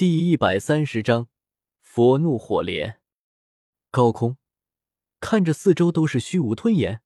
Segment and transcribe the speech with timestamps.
[0.00, 1.28] 第一百三十章
[1.82, 3.02] 佛怒火莲。
[3.90, 4.38] 高空
[5.20, 7.02] 看着四周都是虚无吞炎，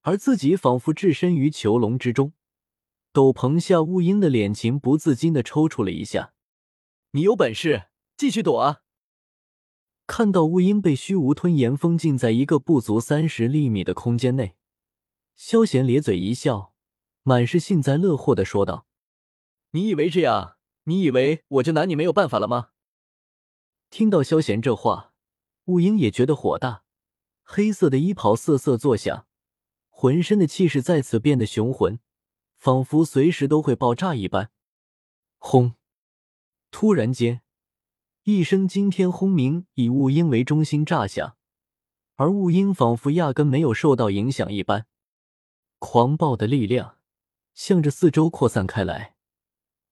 [0.00, 2.32] 而自己仿佛置身于囚笼之中。
[3.12, 6.34] 斗篷下雾鹰的脸情不自禁的抽搐了一下。
[7.12, 7.84] 你有本事
[8.16, 8.82] 继续躲啊！
[10.08, 14.56] 看到雾鹰被虚无吞炎封禁在一个不足三十厘米的空间内，
[15.36, 16.74] 萧贤咧嘴一笑，
[17.22, 18.88] 满是幸灾乐祸的说道
[19.70, 22.70] ：“你以为这样？”你以为我就拿你没有办法了吗？
[23.90, 25.12] 听到萧贤这话，
[25.64, 26.84] 雾英也觉得火大，
[27.42, 29.26] 黑色的衣袍瑟瑟作响，
[29.88, 31.98] 浑身的气势再次变得雄浑，
[32.56, 34.50] 仿佛随时都会爆炸一般。
[35.38, 35.74] 轰！
[36.70, 37.42] 突然间，
[38.22, 41.36] 一声惊天轰鸣以雾英为中心炸响，
[42.14, 44.86] 而雾英仿佛压根没有受到影响一般，
[45.78, 46.98] 狂暴的力量
[47.54, 49.16] 向着四周扩散开来。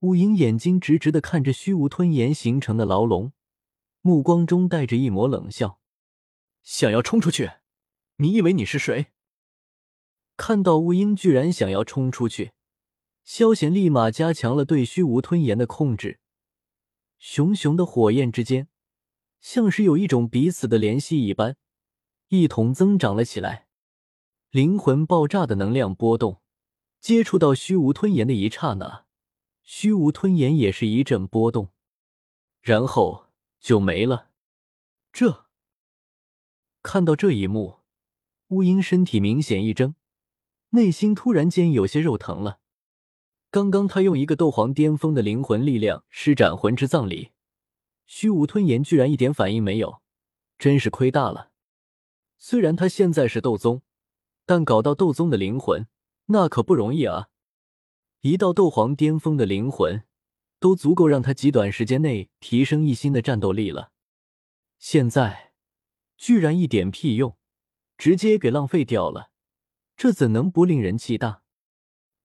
[0.00, 3.32] 乌鹰眼睛直直的看着虚无吞炎形成的牢笼，
[4.00, 5.78] 目光中带着一抹冷笑
[6.64, 7.50] ：“想要冲出去？
[8.16, 9.08] 你以为你是谁？”
[10.38, 12.52] 看到乌鹰居然想要冲出去，
[13.24, 16.20] 萧贤立马加强了对虚无吞炎的控制。
[17.18, 18.68] 熊熊的火焰之间，
[19.42, 21.58] 像是有一种彼此的联系一般，
[22.28, 23.66] 一同增长了起来。
[24.50, 26.40] 灵魂爆炸的能量波动，
[26.98, 29.04] 接触到虚无吞炎的一刹那。
[29.72, 31.68] 虚无吞炎也是一阵波动，
[32.60, 33.26] 然后
[33.60, 34.30] 就没了。
[35.12, 35.46] 这
[36.82, 37.78] 看到这一幕，
[38.48, 39.94] 乌鹰身体明显一怔，
[40.70, 42.58] 内心突然间有些肉疼了。
[43.52, 47.30] 刚刚他用一个斗皇巅峰的灵魂力量施展魂之葬礼，
[48.06, 50.02] 虚无吞炎居然一点反应没有，
[50.58, 51.52] 真是亏大了。
[52.38, 53.82] 虽然他现在是斗宗，
[54.44, 55.86] 但搞到斗宗的灵魂，
[56.26, 57.28] 那可不容易啊。
[58.22, 60.04] 一道斗皇巅峰的灵魂，
[60.58, 63.92] 都足够让他极短时间内提升一星的战斗力了。
[64.78, 65.54] 现在
[66.18, 67.38] 居然一点屁用，
[67.96, 69.30] 直接给浪费掉了，
[69.96, 71.42] 这怎能不令人气大？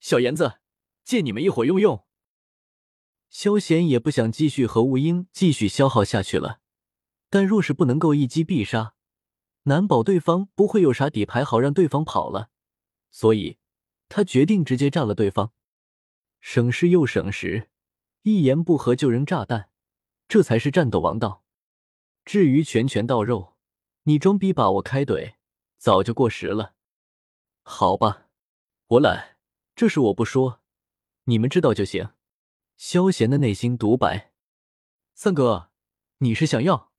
[0.00, 0.60] 小妍子，
[1.04, 2.06] 借你们一会用用。
[3.28, 6.60] 萧贤也不想继续和雾英继续消耗下去了，
[7.28, 8.94] 但若是不能够一击必杀，
[9.64, 12.48] 难保对方不会有啥底牌好让对方跑了，
[13.10, 13.58] 所以
[14.08, 15.52] 他决定直接炸了对方。
[16.42, 17.70] 省事又省时，
[18.22, 19.70] 一言不合就扔炸弹，
[20.26, 21.44] 这才是战斗王道。
[22.24, 23.56] 至于拳拳到肉，
[24.02, 25.34] 你装逼把我开怼，
[25.78, 26.74] 早就过时了。
[27.62, 28.28] 好吧，
[28.88, 29.38] 我懒，
[29.76, 30.60] 这事我不说，
[31.24, 32.10] 你们知道就行。
[32.76, 34.32] 萧贤的内心独白：
[35.14, 35.70] 三哥，
[36.18, 36.92] 你是想要？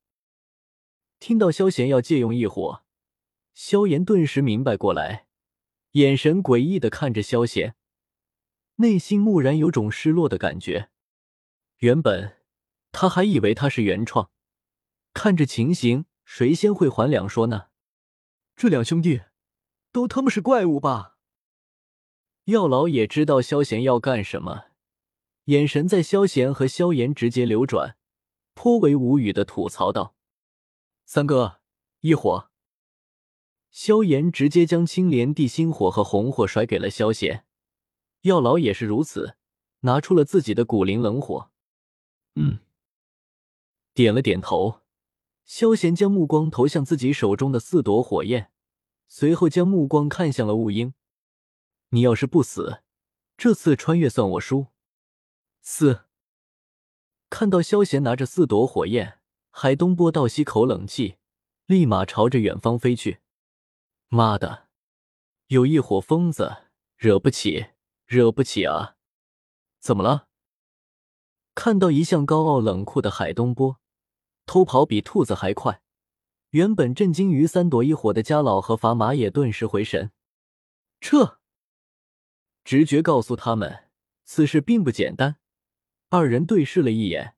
[1.19, 2.85] 听到萧贤要借用异火，
[3.53, 5.27] 萧炎顿时明白过来，
[5.91, 7.75] 眼神诡异的看着萧贤。
[8.75, 10.89] 内心蓦然有种失落的感觉。
[11.78, 12.38] 原本
[12.91, 14.31] 他还以为他是原创，
[15.13, 17.67] 看这情形，谁先会还两说呢？
[18.56, 19.22] 这两兄弟
[19.91, 21.17] 都他妈是怪物吧？
[22.45, 24.66] 药老也知道萧贤要干什么，
[25.45, 27.97] 眼神在萧贤和萧炎直接流转，
[28.53, 30.16] 颇为无语的吐槽道
[31.06, 31.59] ：“三哥，
[32.01, 32.50] 一火。”
[33.72, 37.45] 萧炎直接将青莲地心火和红火甩给了萧贤。
[38.23, 39.35] 药老也是如此，
[39.81, 41.51] 拿出了自己的古灵冷火。
[42.35, 42.59] 嗯，
[43.94, 44.81] 点了点头。
[45.44, 48.50] 萧贤将目光投向自己手中的四朵火焰，
[49.09, 50.94] 随后将目光看向了雾鹰。
[51.89, 52.81] 你要是不死，
[53.35, 54.67] 这次穿越算我输。
[55.62, 56.06] 四。
[57.29, 59.19] 看到萧贤拿着四朵火焰，
[59.51, 61.17] 海东波倒吸口冷气，
[61.66, 63.19] 立马朝着远方飞去。
[64.07, 64.69] 妈的，
[65.47, 67.72] 有一伙疯子，惹不起。
[68.13, 68.96] 惹不起啊！
[69.79, 70.28] 怎么了？
[71.56, 73.79] 看到一向高傲冷酷的海东波，
[74.46, 75.81] 偷跑比兔子还快。
[76.51, 80.12] 原本震惊于三朵一火的家老和砝码也顿时回神，
[81.01, 81.40] 撤！
[82.63, 83.90] 直觉告诉他们，
[84.24, 85.38] 此事并不简单。
[86.09, 87.35] 二人对视了一眼，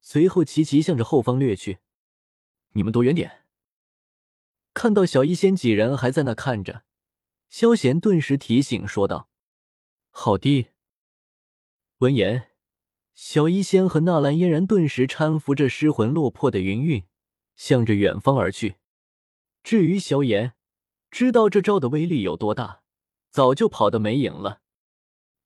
[0.00, 1.80] 随后齐齐向着后方掠去。
[2.74, 3.44] 你们躲远点！
[4.72, 6.84] 看到小医仙几人还在那看着，
[7.50, 9.31] 萧贤顿时提醒说道。
[10.14, 10.68] 好的。
[11.98, 12.50] 闻言，
[13.14, 17.04] 小医仙和纳兰嫣然顿时搀扶着失魂落魄的云云，
[17.56, 18.76] 向着远方而去。
[19.64, 20.54] 至于萧炎，
[21.10, 22.82] 知道这招的威力有多大，
[23.30, 24.60] 早就跑得没影了。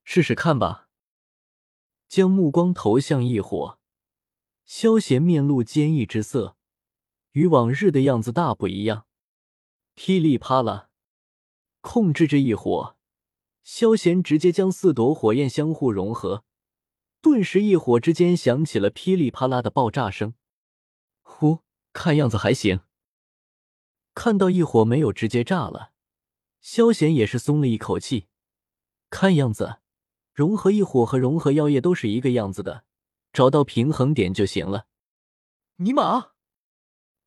[0.03, 0.89] 试试看吧。
[2.09, 3.79] 将目光投向异火，
[4.65, 6.57] 萧贤面露坚毅之色，
[7.31, 9.07] 与往日的样子大不一样。
[9.95, 10.89] 噼里啪啦，
[11.79, 12.96] 控制着异火。
[13.67, 16.45] 萧贤直接将四朵火焰相互融合，
[17.21, 20.35] 顿时一火之间响起了噼里啪啦的爆炸声。
[21.21, 21.59] 呼，
[21.91, 22.79] 看样子还行。
[24.15, 25.91] 看到异火没有直接炸了，
[26.61, 28.29] 萧贤也是松了一口气。
[29.09, 29.79] 看样子，
[30.33, 32.85] 融合异火和融合妖液都是一个样子的，
[33.33, 34.87] 找到平衡点就行了。
[35.75, 36.31] 尼玛，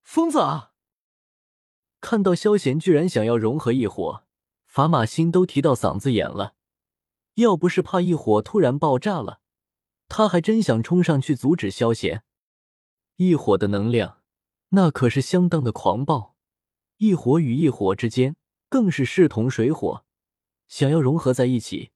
[0.02, 0.72] 疯子啊！
[2.00, 4.24] 看到萧贤居然想要融合异火，
[4.70, 6.54] 法玛心都提到嗓子眼了。
[7.34, 9.40] 要不是怕异火突然爆炸了，
[10.08, 12.22] 他还真想冲上去阻止萧贤。
[13.16, 14.22] 异火的能量
[14.68, 16.36] 那可是相当的狂暴，
[16.98, 18.36] 异火与异火之间
[18.68, 20.04] 更是势同水火，
[20.68, 21.90] 想要融合在一起，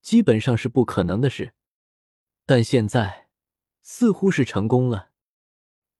[0.00, 1.52] 基本上是不可能的事。
[2.46, 3.28] 但现在
[3.82, 5.10] 似乎是成功了。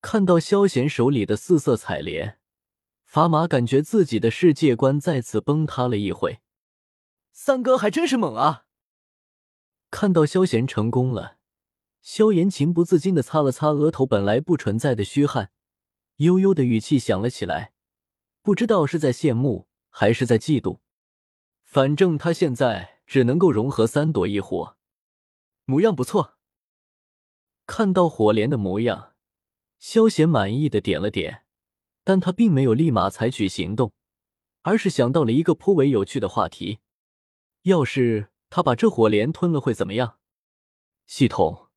[0.01, 2.39] 看到萧贤手里的四色彩莲，
[3.15, 6.41] 法玛感觉自己的世界观再次崩塌了一回。
[7.31, 8.65] 三哥还真是猛啊！
[9.89, 11.37] 看到萧贤成功了，
[12.03, 15.53] 萧炎情不自禁的擦了擦额头本来不存在的虚汗，
[16.17, 17.73] 悠悠的语气响了起来，
[18.43, 20.81] 不知道是在羡慕还是在嫉妒。
[21.63, 24.77] 反正他现在只能够融合三朵异火，
[25.67, 26.35] 模样不错。
[27.65, 29.13] 看到火莲的模样，
[29.79, 31.44] 萧贤满意的点了点，
[32.05, 33.93] 但他并没有立马采取行动，
[34.63, 36.79] 而是想到了一个颇为有趣的话题：
[37.63, 38.31] 要是……
[38.51, 40.21] 他把这火莲吞了会怎么样？
[41.07, 41.71] 系统，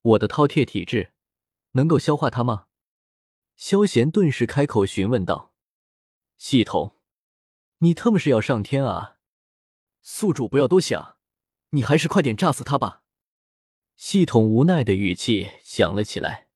[0.00, 1.12] 我的饕餮体质
[1.72, 2.68] 能够消化它吗？
[3.56, 5.52] 萧贤顿时开口询问道
[6.38, 6.96] ：“系统，
[7.80, 9.18] 你特么是要上天啊？
[10.00, 11.18] 宿主不要多想，
[11.70, 13.02] 你还是快点炸死他吧。”
[13.96, 16.48] 系统无奈的语气响了起来：“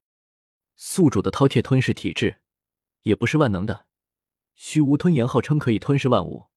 [0.77, 2.41] 宿主的饕餮吞噬体质
[3.09, 3.87] 也不是万能的，
[4.55, 6.49] 虚无吞炎号称可以吞噬万物。”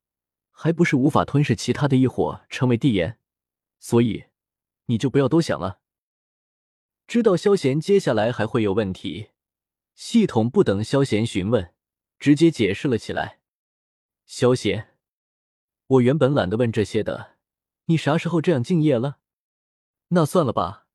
[0.53, 3.17] 还不是无法吞噬其他的异火成为地炎，
[3.79, 4.25] 所以
[4.85, 5.79] 你就不要多想了。
[7.07, 9.29] 知道萧贤接下来还会有问题，
[9.95, 11.73] 系统不等萧贤询问，
[12.19, 13.39] 直接解释了起来。
[14.25, 14.97] 萧贤，
[15.87, 17.37] 我原本懒得问这些的，
[17.85, 19.17] 你啥时候这样敬业了？
[20.09, 20.85] 那算了吧。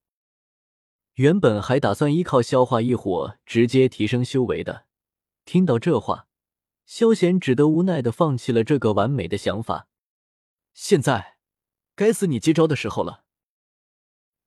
[1.15, 4.86] 原本还打算依靠消化异火直接提升修为的，
[5.47, 6.29] 听到这话。
[6.85, 9.89] 萧贤只得无奈的放弃了这个完美的想法。
[10.73, 11.39] 现在，
[11.97, 13.25] 该死你接招的时候了。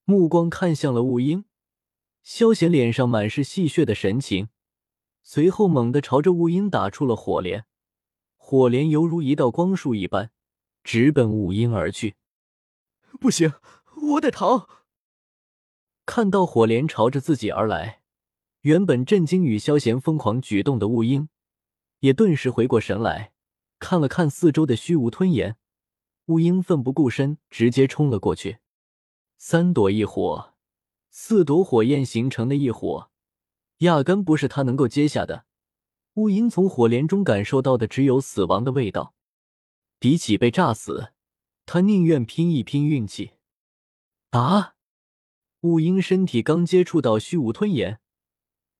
[0.05, 1.43] 目光看向了雾英，
[2.23, 4.47] 萧贤脸上满是戏谑的神情，
[5.21, 7.65] 随后猛地朝着雾英打出了火莲，
[8.37, 10.31] 火莲犹如一道光束一般，
[10.81, 12.15] 直奔雾英而去。
[13.19, 13.53] 不行，
[14.13, 14.69] 我得逃！
[16.05, 17.98] 看到火莲朝着自己而来，
[18.61, 21.29] 原本震惊与萧贤疯狂举动的雾英。
[21.99, 23.33] 也顿时回过神来，
[23.77, 25.57] 看了看四周的虚无吞炎，
[26.25, 28.59] 乌鹰奋不顾身，直接冲了过去。
[29.37, 30.53] 三朵异火，
[31.09, 33.09] 四朵火焰形成的异火，
[33.79, 35.45] 压根不是他能够接下的。
[36.15, 39.13] 乌鹰从火莲中感受到的只有死亡的味道，
[39.99, 41.13] 比起被炸死，
[41.65, 43.31] 他宁愿拼一拼运气。
[44.31, 44.75] 啊！
[45.61, 47.99] 乌鹰身体刚接触到虚无吞炎，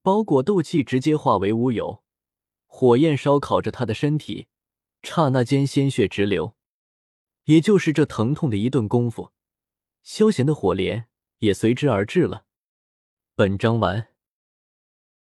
[0.02, 2.04] 包裹斗气直接化为乌有。
[2.66, 4.48] 火焰烧烤着他的身体，
[5.02, 6.56] 刹那间鲜血直流。
[7.46, 9.32] 也就是这疼痛的一顿功夫，
[10.04, 11.08] 萧贤的火莲
[11.40, 12.46] 也随之而至了。
[13.36, 14.09] 本章完。